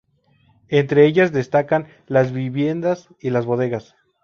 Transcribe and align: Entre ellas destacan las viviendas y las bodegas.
Entre 0.69 1.05
ellas 1.05 1.31
destacan 1.31 1.85
las 2.07 2.31
viviendas 2.31 3.07
y 3.19 3.29
las 3.29 3.45
bodegas. 3.45 3.93